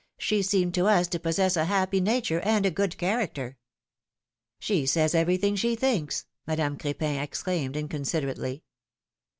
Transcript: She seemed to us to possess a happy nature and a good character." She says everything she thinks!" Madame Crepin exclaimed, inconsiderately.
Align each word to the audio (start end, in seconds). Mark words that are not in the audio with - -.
She 0.17 0.41
seemed 0.41 0.73
to 0.73 0.87
us 0.87 1.07
to 1.09 1.19
possess 1.19 1.55
a 1.55 1.65
happy 1.65 2.01
nature 2.01 2.39
and 2.39 2.65
a 2.65 2.71
good 2.71 2.97
character." 2.97 3.59
She 4.57 4.87
says 4.87 5.13
everything 5.13 5.55
she 5.55 5.75
thinks!" 5.75 6.25
Madame 6.47 6.75
Crepin 6.75 7.19
exclaimed, 7.21 7.77
inconsiderately. 7.77 8.63